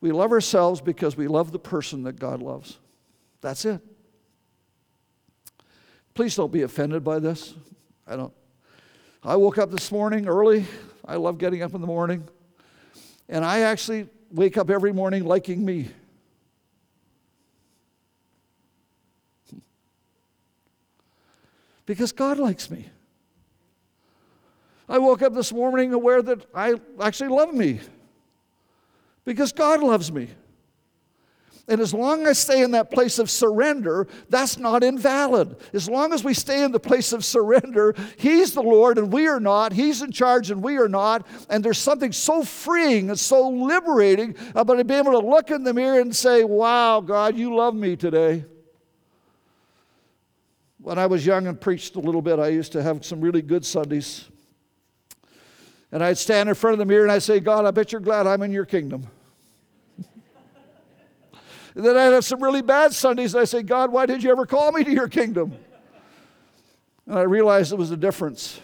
[0.00, 2.78] We love ourselves because we love the person that God loves.
[3.40, 3.80] That's it.
[6.14, 7.54] Please don't be offended by this.
[8.08, 8.32] I don't.
[9.24, 10.66] I woke up this morning early.
[11.06, 12.26] I love getting up in the morning.
[13.28, 15.90] And I actually wake up every morning liking me.
[21.86, 22.88] Because God likes me.
[24.88, 27.78] I woke up this morning aware that I actually love me.
[29.24, 30.28] Because God loves me.
[31.68, 35.56] And as long as I stay in that place of surrender, that's not invalid.
[35.72, 39.28] As long as we stay in the place of surrender, He's the Lord and we
[39.28, 39.72] are not.
[39.72, 41.24] He's in charge and we are not.
[41.48, 45.72] And there's something so freeing and so liberating about being able to look in the
[45.72, 48.44] mirror and say, Wow, God, you love me today.
[50.78, 53.40] When I was young and preached a little bit, I used to have some really
[53.40, 54.28] good Sundays.
[55.92, 58.00] And I'd stand in front of the mirror and I'd say, God, I bet you're
[58.00, 59.06] glad I'm in your kingdom.
[61.74, 63.34] And then I'd have some really bad Sundays.
[63.34, 65.54] And I say, God, why did you ever call me to your kingdom?
[67.06, 68.60] And I realized it was a difference.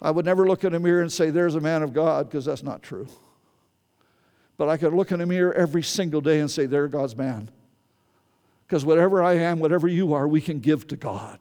[0.00, 2.44] I would never look in a mirror and say, There's a man of God, because
[2.44, 3.06] that's not true.
[4.56, 7.50] But I could look in a mirror every single day and say, There, God's man.
[8.66, 11.38] Because whatever I am, whatever you are, we can give to God.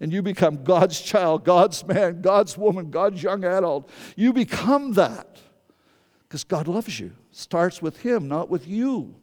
[0.00, 3.88] And you become God's child, God's man, God's woman, God's young adult.
[4.16, 5.38] You become that
[6.28, 7.12] Because God loves you.
[7.30, 9.14] It starts with Him, not with you.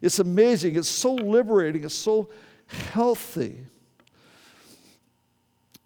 [0.00, 0.76] It's amazing.
[0.76, 1.84] It's so liberating.
[1.84, 2.30] It's so
[2.66, 3.64] healthy.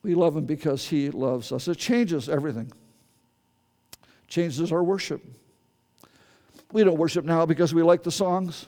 [0.02, 1.68] We love Him because He loves us.
[1.68, 2.72] It changes everything,
[4.28, 5.22] changes our worship.
[6.72, 8.66] We don't worship now because we like the songs.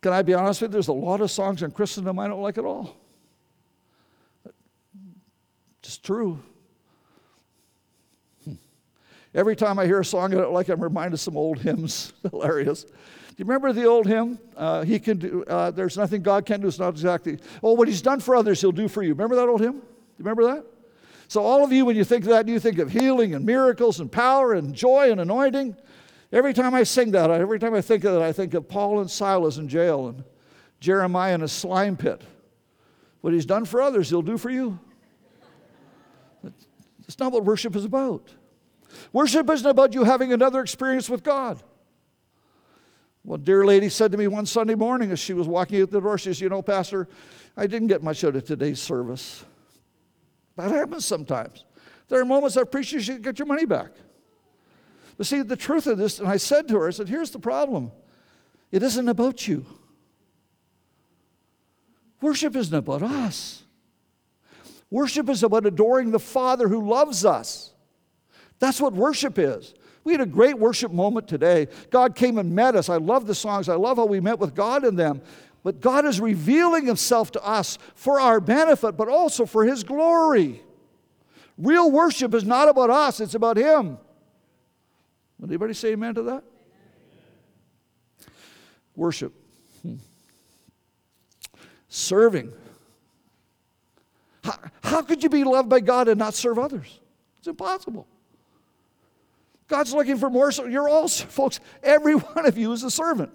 [0.00, 0.72] Can I be honest with you?
[0.72, 2.96] There's a lot of songs in Christendom I don't like at all.
[5.82, 6.38] It's true.
[8.44, 8.54] Hmm.
[9.34, 12.12] Every time I hear a song I don't like, I'm reminded of some old hymns.
[12.30, 12.86] Hilarious.
[13.40, 14.38] You remember the old hymn?
[14.54, 15.42] Uh, he can do.
[15.44, 16.68] Uh, There's nothing God can do.
[16.68, 17.38] It's not exactly.
[17.62, 19.14] Oh, what He's done for others, He'll do for you.
[19.14, 19.76] Remember that old hymn?
[19.76, 19.82] You
[20.18, 20.66] remember that?
[21.26, 23.98] So all of you, when you think of that, you think of healing and miracles
[23.98, 25.74] and power and joy and anointing.
[26.30, 29.00] Every time I sing that, every time I think of that, I think of Paul
[29.00, 30.22] and Silas in jail and
[30.78, 32.20] Jeremiah in a slime pit.
[33.22, 34.78] What he's done for others, he'll do for you.
[36.42, 38.34] That's not what worship is about.
[39.14, 41.62] Worship isn't about you having another experience with God.
[43.30, 46.00] One dear lady said to me one Sunday morning as she was walking out the
[46.00, 47.06] door, she says, You know, Pastor,
[47.56, 49.44] I didn't get much out of today's service.
[50.56, 51.64] That happens sometimes.
[52.08, 53.92] There are moments that preachers should get your money back.
[55.16, 57.38] But see, the truth of this, and I said to her, I said, here's the
[57.38, 57.92] problem
[58.72, 59.64] it isn't about you.
[62.20, 63.62] Worship isn't about us.
[64.90, 67.74] Worship is about adoring the Father who loves us.
[68.58, 69.72] That's what worship is.
[70.04, 71.68] We had a great worship moment today.
[71.90, 72.88] God came and met us.
[72.88, 73.68] I love the songs.
[73.68, 75.20] I love how we met with God in them.
[75.62, 80.62] But God is revealing Himself to us for our benefit, but also for His glory.
[81.58, 83.98] Real worship is not about us, it's about Him.
[85.38, 86.44] Would anybody say amen to that?
[88.96, 89.34] Worship.
[89.82, 89.96] Hmm.
[91.88, 92.52] Serving.
[94.44, 97.00] How, how could you be loved by God and not serve others?
[97.38, 98.06] It's impossible.
[99.70, 100.52] God's looking for more.
[100.52, 103.34] So you're all, folks, every one of you is a servant.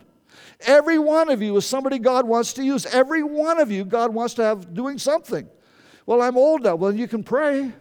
[0.61, 2.85] Every one of you is somebody God wants to use.
[2.85, 5.47] Every one of you, God wants to have doing something.
[6.05, 6.75] Well, I'm old now.
[6.75, 7.73] Well, you can pray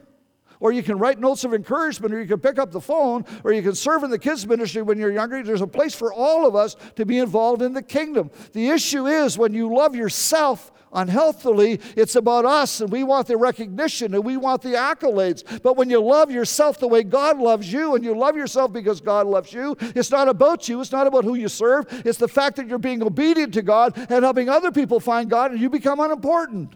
[0.60, 3.52] or you can write notes of encouragement, or you can pick up the phone, or
[3.52, 5.42] you can serve in the kids' ministry when you're younger.
[5.42, 8.30] There's a place for all of us to be involved in the kingdom.
[8.54, 13.36] The issue is when you love yourself unhealthily, it's about us and we want the
[13.36, 15.62] recognition and we want the accolades.
[15.62, 19.00] But when you love yourself the way God loves you and you love yourself because
[19.00, 22.28] God loves you, it's not about you, it's not about who you serve, it's the
[22.28, 25.68] fact that you're being obedient to God and helping other people find God and you
[25.68, 26.74] become unimportant.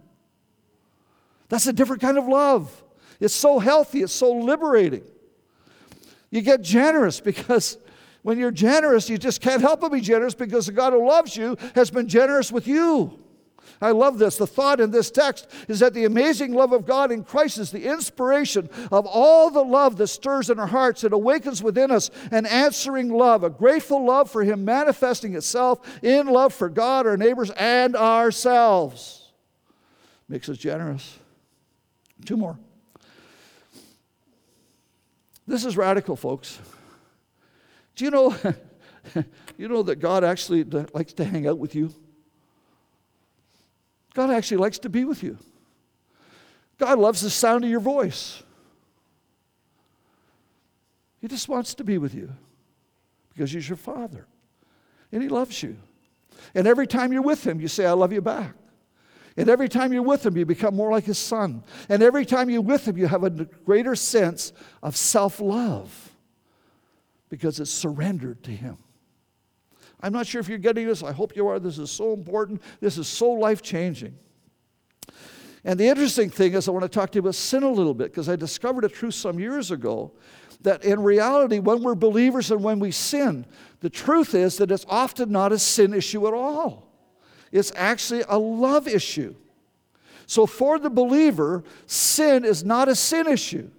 [1.48, 2.84] That's a different kind of love.
[3.20, 5.04] It's so healthy, it's so liberating.
[6.30, 7.78] You get generous because
[8.22, 11.36] when you're generous, you just can't help but be generous because the God who loves
[11.36, 13.18] you has been generous with you.
[13.80, 14.36] I love this.
[14.36, 17.70] The thought in this text is that the amazing love of God in Christ is
[17.70, 21.04] the inspiration of all the love that stirs in our hearts.
[21.04, 26.26] It awakens within us an answering love, a grateful love for Him manifesting itself in
[26.26, 29.30] love for God, our neighbors, and ourselves.
[30.28, 31.18] Makes us generous.
[32.24, 32.58] Two more.
[35.46, 36.58] This is radical, folks.
[37.96, 38.36] Do you know,
[39.56, 41.94] you know that God actually likes to hang out with you?
[44.18, 45.38] God actually likes to be with you.
[46.76, 48.42] God loves the sound of your voice.
[51.20, 52.32] He just wants to be with you
[53.32, 54.26] because He's your Father
[55.12, 55.76] and He loves you.
[56.52, 58.56] And every time you're with Him, you say, I love you back.
[59.36, 61.62] And every time you're with him, you become more like his son.
[61.88, 64.52] And every time you're with him, you have a greater sense
[64.82, 66.12] of self love
[67.28, 68.78] because it's surrendered to him.
[70.00, 71.02] I'm not sure if you're getting this.
[71.02, 71.58] I hope you are.
[71.58, 72.62] This is so important.
[72.80, 74.16] This is so life changing.
[75.64, 77.94] And the interesting thing is, I want to talk to you about sin a little
[77.94, 80.12] bit because I discovered a truth some years ago
[80.62, 83.44] that in reality, when we're believers and when we sin,
[83.80, 86.88] the truth is that it's often not a sin issue at all.
[87.52, 89.34] It's actually a love issue.
[90.26, 93.70] So, for the believer, sin is not a sin issue,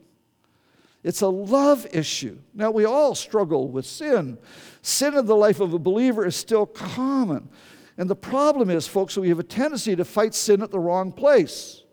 [1.03, 2.37] it's a love issue.
[2.53, 4.37] Now, we all struggle with sin.
[4.81, 7.49] Sin in the life of a believer is still common.
[7.97, 11.11] And the problem is, folks, we have a tendency to fight sin at the wrong
[11.11, 11.83] place.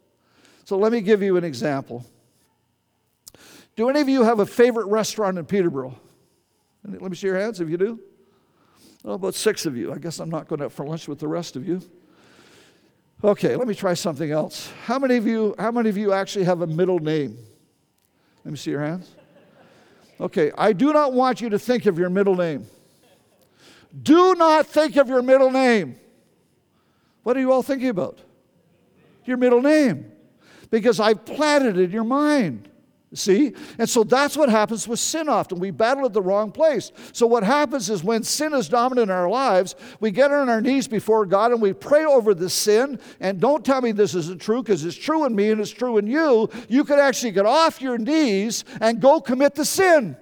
[0.64, 2.04] So, let me give you an example.
[3.76, 5.98] Do any of you have a favorite restaurant in Peterborough?
[6.84, 8.00] Let me see your hands if you do.
[9.04, 9.92] About six of you.
[9.92, 11.80] I guess I'm not going out for lunch with the rest of you.
[13.22, 14.70] Okay, let me try something else.
[14.84, 17.38] How many of you, how many of you actually have a middle name?
[18.46, 19.10] Let me see your hands.
[20.20, 22.68] Okay, I do not want you to think of your middle name.
[24.00, 25.98] Do not think of your middle name.
[27.24, 28.20] What are you all thinking about?
[29.24, 30.12] Your middle name.
[30.70, 32.68] Because I've planted it in your mind.
[33.18, 33.54] See?
[33.78, 35.58] And so that's what happens with sin often.
[35.58, 36.92] We battle at the wrong place.
[37.12, 40.60] So what happens is when sin is dominant in our lives, we get on our
[40.60, 42.98] knees before God and we pray over the sin.
[43.20, 45.98] And don't tell me this isn't true because it's true in me and it's true
[45.98, 46.48] in you.
[46.68, 50.16] You could actually get off your knees and go commit the sin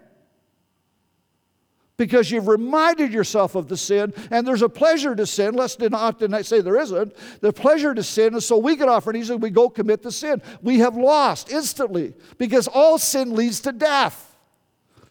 [1.97, 5.55] because you've reminded yourself of the sin, and there's a pleasure to sin.
[5.55, 7.15] Let's not say there isn't.
[7.41, 10.03] The pleasure to sin is so we get off our knees and we go commit
[10.03, 10.43] the sin.
[10.63, 14.37] We have lost instantly because all sin leads to death.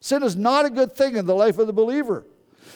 [0.02, 2.26] Sin is not a good thing in the life of the believer.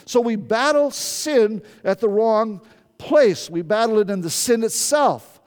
[0.06, 2.62] So we battle sin at the wrong
[2.96, 3.50] place.
[3.50, 5.37] We battle it in the sin itself.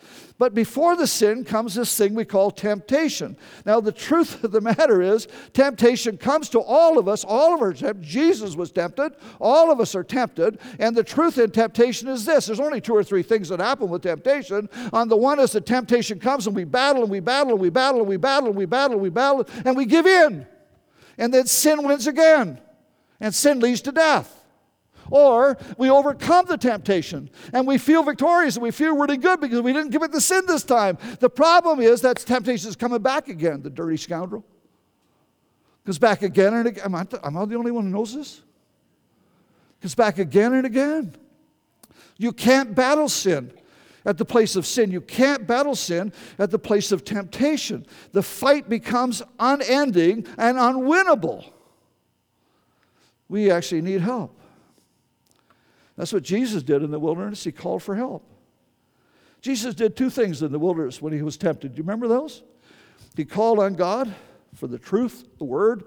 [0.41, 3.37] But before the sin comes this thing we call temptation.
[3.63, 7.23] Now, the truth of the matter is, temptation comes to all of us.
[7.23, 7.95] All of us.
[8.01, 9.13] Jesus was tempted.
[9.39, 10.57] All of us are tempted.
[10.79, 13.87] And the truth in temptation is this there's only two or three things that happen
[13.87, 14.67] with temptation.
[14.91, 17.69] On the one is the temptation comes and we battle and we battle and we
[17.69, 20.47] battle and we battle and we battle and we battle and we give in.
[21.19, 22.59] And then sin wins again.
[23.19, 24.40] And sin leads to death.
[25.12, 29.62] Or we overcome the temptation and we feel victorious and we feel really good because
[29.62, 30.97] we didn't commit the sin this time.
[31.20, 34.45] The problem is that temptation is coming back again, the dirty scoundrel.
[35.86, 36.86] Comes back again and again.
[36.86, 38.41] Am I, am I the only one who knows this?
[39.82, 41.14] Comes back again and again.
[42.18, 43.51] You can't battle sin
[44.05, 44.91] at the place of sin.
[44.91, 47.86] You can't battle sin at the place of temptation.
[48.14, 51.51] The fight becomes unending and unwinnable.
[53.28, 54.40] We actually need help.
[55.97, 57.43] That's what Jesus did in the wilderness.
[57.43, 58.27] He called for help.
[59.41, 61.73] Jesus did two things in the wilderness when he was tempted.
[61.73, 62.43] Do you remember those?
[63.15, 64.13] He called on God
[64.55, 65.83] for the truth, the word,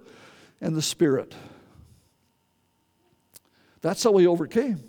[0.60, 1.34] and the spirit.
[3.80, 4.82] That's how he overcame.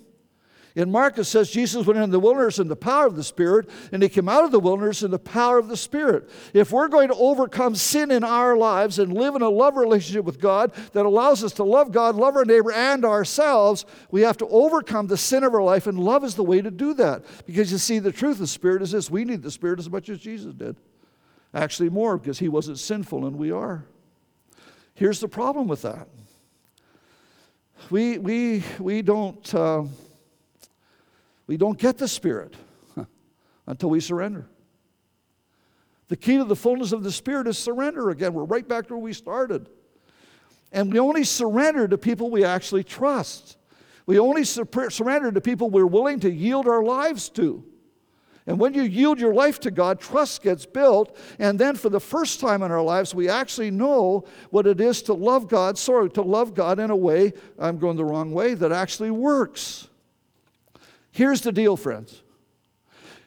[0.76, 3.66] In Mark, it says Jesus went into the wilderness in the power of the Spirit,
[3.92, 6.28] and he came out of the wilderness in the power of the Spirit.
[6.52, 10.26] If we're going to overcome sin in our lives and live in a love relationship
[10.26, 14.36] with God that allows us to love God, love our neighbor, and ourselves, we have
[14.36, 17.24] to overcome the sin of our life, and love is the way to do that.
[17.46, 19.88] Because you see, the truth of the Spirit is this we need the Spirit as
[19.88, 20.76] much as Jesus did.
[21.54, 23.86] Actually, more, because he wasn't sinful and we are.
[24.92, 26.06] Here's the problem with that
[27.88, 29.54] we, we, we don't.
[29.54, 29.84] Uh,
[31.46, 32.54] we don't get the Spirit
[33.66, 34.46] until we surrender.
[36.08, 38.32] The key to the fullness of the Spirit is surrender again.
[38.32, 39.68] We're right back to where we started.
[40.72, 43.56] And we only surrender to people we actually trust.
[44.06, 47.64] We only surrender to people we're willing to yield our lives to.
[48.48, 51.16] And when you yield your life to God, trust gets built.
[51.40, 55.02] And then for the first time in our lives, we actually know what it is
[55.02, 58.54] to love God, sorry, to love God in a way, I'm going the wrong way,
[58.54, 59.88] that actually works.
[61.16, 62.22] Here's the deal, friends.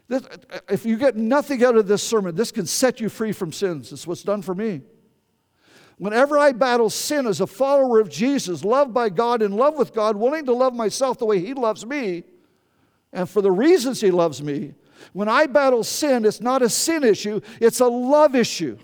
[0.07, 0.21] This,
[0.69, 3.91] if you get nothing out of this sermon, this can set you free from sins.
[3.91, 4.81] It's what's done for me.
[5.97, 9.91] Whenever I battle sin as a follower of Jesus, loved by God, in love with
[9.91, 12.25] God, willing to love myself the way He loves me,
[13.11, 14.75] and for the reasons He loves me,
[15.13, 18.77] when I battle sin, it's not a sin issue, it's a love issue.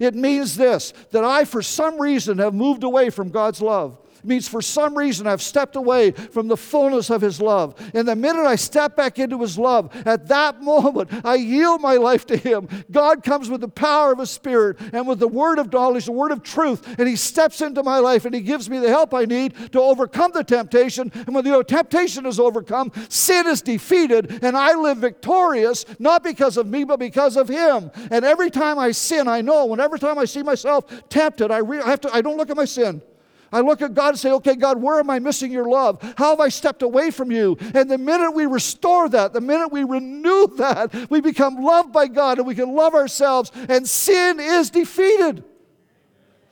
[0.00, 3.96] It means this that I, for some reason, have moved away from God's love.
[4.28, 7.74] Means for some reason I've stepped away from the fullness of His love.
[7.94, 11.94] And the minute I step back into His love, at that moment I yield my
[11.94, 12.68] life to Him.
[12.90, 16.12] God comes with the power of His Spirit and with the word of knowledge, the
[16.12, 19.14] word of truth, and He steps into my life and He gives me the help
[19.14, 21.10] I need to overcome the temptation.
[21.14, 26.56] And when the temptation is overcome, sin is defeated, and I live victorious, not because
[26.56, 27.90] of me, but because of Him.
[28.10, 31.58] And every time I sin, I know, when every time I see myself tempted, I,
[31.58, 33.02] re- I have to, I don't look at my sin.
[33.50, 36.02] I look at God and say, okay, God, where am I missing your love?
[36.16, 37.56] How have I stepped away from you?
[37.74, 42.08] And the minute we restore that, the minute we renew that, we become loved by
[42.08, 45.44] God and we can love ourselves, and sin is defeated.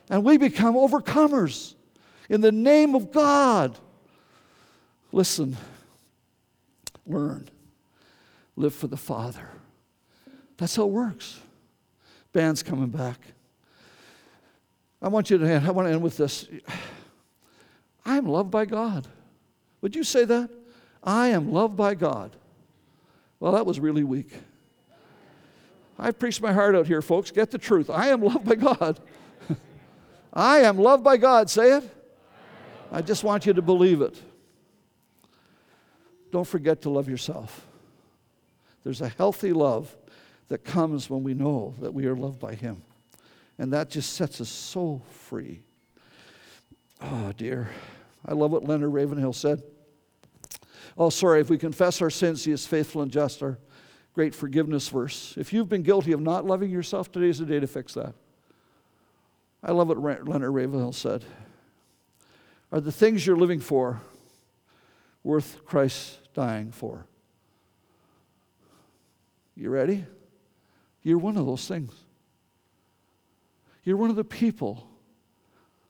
[0.09, 1.75] And we become overcomers
[2.29, 3.77] in the name of God.
[5.11, 5.57] Listen,
[7.05, 7.47] learn,
[8.55, 9.49] live for the Father.
[10.57, 11.39] That's how it works.
[12.33, 13.19] Band's coming back.
[15.01, 16.47] I want you to end, I want to end with this.
[18.05, 19.07] I am loved by God.
[19.81, 20.49] Would you say that?
[21.03, 22.35] I am loved by God.
[23.39, 24.31] Well, that was really weak.
[25.99, 27.31] I've preached my heart out here, folks.
[27.31, 27.89] Get the truth.
[27.89, 28.99] I am loved by God.
[30.33, 31.49] I am loved by God.
[31.49, 31.83] Say it.
[32.91, 34.15] I just want you to believe it.
[36.31, 37.65] Don't forget to love yourself.
[38.83, 39.95] There's a healthy love
[40.49, 42.83] that comes when we know that we are loved by Him.
[43.57, 45.63] And that just sets us so free.
[47.01, 47.69] Oh, dear.
[48.25, 49.63] I love what Leonard Ravenhill said.
[50.97, 53.59] Oh, sorry, if we confess our sins, he is faithful and just, our
[54.13, 55.35] great forgiveness verse.
[55.37, 58.13] If you've been guilty of not loving yourself, today is the day to fix that.
[59.63, 61.23] I love what Leonard Ravenhill said.
[62.71, 64.01] Are the things you're living for
[65.23, 67.05] worth Christ dying for?
[69.55, 70.05] You ready?
[71.01, 71.91] You're one of those things.
[73.87, 74.85] You're one of the people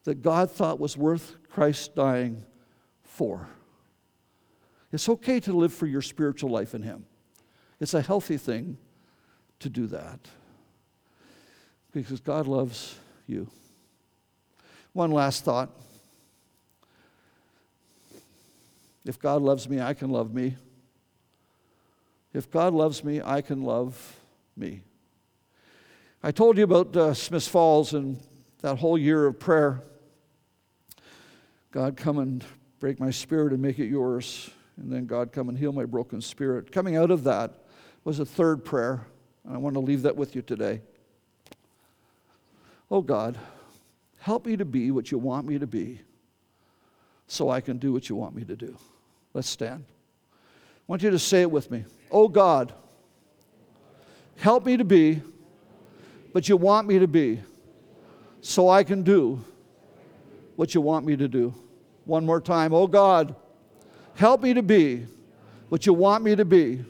[0.04, 2.44] that God thought was worth Christ dying
[3.02, 3.48] for.
[4.94, 7.08] It's okay to live for your spiritual life in Him.
[7.80, 8.78] It's a healthy thing
[9.62, 10.20] to do that
[11.92, 13.48] because God loves you.
[14.94, 15.72] One last thought.
[19.06, 20.56] If God loves me, I can love me.
[22.32, 24.20] If God loves me, I can love
[24.56, 24.82] me.
[26.24, 28.20] I told you about uh, Smiths Falls and
[28.62, 29.84] that whole year of prayer.
[31.72, 32.44] God, come and
[32.80, 34.50] break my spirit and make it yours.
[34.78, 36.72] And then, God, come and heal my broken spirit.
[36.72, 37.54] Coming out of that
[38.04, 39.06] was a third prayer.
[39.46, 40.82] And I want to leave that with you today.
[42.90, 43.38] Oh, God,
[44.20, 46.02] help me to be what you want me to be
[47.28, 48.76] so I can do what you want me to do.
[49.34, 49.86] Let's stand.
[49.88, 51.86] I want you to say it with me.
[52.10, 52.74] Oh, God,
[54.38, 55.22] help me to be
[56.38, 57.40] what you want me to be
[58.42, 59.44] so I can do
[60.56, 61.52] what you want me to do.
[62.06, 62.76] One more time.
[62.76, 63.36] Oh, God,
[64.14, 65.08] help me to be
[65.70, 66.86] what you want me to be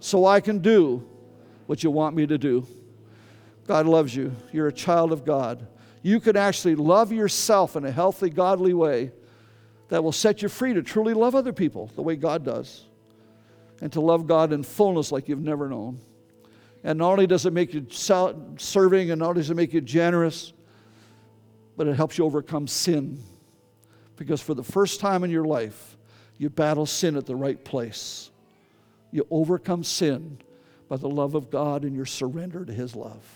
[0.00, 1.06] so I can do
[1.66, 2.66] what you want me to do.
[3.66, 4.34] God loves you.
[4.50, 5.66] You're a child of God.
[6.00, 9.12] You can actually love yourself in a healthy, godly way
[9.90, 12.86] that will set you free to truly love other people the way God does
[13.82, 16.00] and to love God in fullness like you've never known.
[16.86, 19.80] And not only does it make you serving and not only does it make you
[19.80, 20.52] generous,
[21.76, 23.20] but it helps you overcome sin.
[24.14, 25.96] Because for the first time in your life,
[26.38, 28.30] you battle sin at the right place.
[29.10, 30.38] You overcome sin
[30.88, 33.35] by the love of God and your surrender to His love.